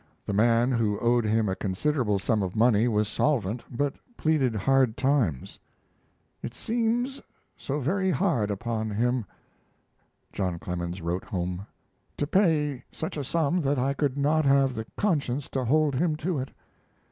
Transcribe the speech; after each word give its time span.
The 0.25 0.33
man 0.33 0.71
who 0.71 0.97
owed 0.97 1.25
him 1.25 1.47
a 1.47 1.55
considerable 1.55 2.17
sum 2.17 2.41
of 2.41 2.55
money 2.55 2.87
was 2.87 3.07
solvent, 3.07 3.63
but 3.69 3.93
pleaded 4.17 4.55
hard 4.55 4.97
times: 4.97 5.59
It 6.41 6.55
seems 6.55 7.21
so 7.55 7.79
very 7.79 8.09
hard 8.09 8.49
upon 8.49 8.89
him 8.89 9.27
[John 10.33 10.57
Clemens 10.57 11.03
wrote 11.03 11.25
home] 11.25 11.67
to 12.17 12.25
pay 12.25 12.83
such 12.91 13.15
a 13.15 13.23
sum 13.23 13.61
that 13.61 13.77
I 13.77 13.93
could 13.93 14.17
not 14.17 14.43
have 14.43 14.73
the 14.73 14.87
conscience 14.97 15.47
to 15.49 15.65
hold 15.65 15.93
him 15.93 16.15
to 16.15 16.39
it. 16.39 16.49